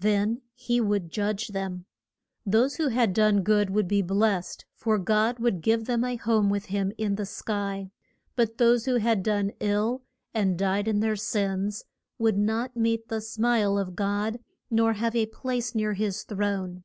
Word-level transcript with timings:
Then 0.00 0.42
he 0.54 0.80
would 0.80 1.08
judge 1.08 1.50
them. 1.52 1.84
Those 2.44 2.78
who 2.78 2.88
had 2.88 3.12
done 3.12 3.42
good 3.44 3.70
would 3.70 3.86
be 3.86 4.02
blest, 4.02 4.64
for 4.74 4.98
God 4.98 5.38
would 5.38 5.60
give 5.60 5.84
them 5.84 6.02
a 6.02 6.16
home 6.16 6.50
with 6.50 6.64
him 6.64 6.92
in 6.98 7.14
the 7.14 7.24
sky; 7.24 7.92
but 8.34 8.58
those 8.58 8.86
who 8.86 8.96
had 8.96 9.22
done 9.22 9.52
ill, 9.60 10.02
and 10.34 10.58
died 10.58 10.88
in 10.88 10.98
their 10.98 11.14
sins, 11.14 11.84
would 12.18 12.36
not 12.38 12.76
meet 12.76 13.06
the 13.06 13.20
smile 13.20 13.78
of 13.78 13.94
God, 13.94 14.40
nor 14.68 14.94
have 14.94 15.14
a 15.14 15.26
place 15.26 15.76
near 15.76 15.92
his 15.92 16.24
throne. 16.24 16.82